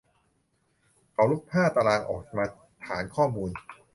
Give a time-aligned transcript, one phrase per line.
[1.11, 2.45] เขาลบห้าตารางออกมา
[2.85, 3.49] ฐานข้อมูล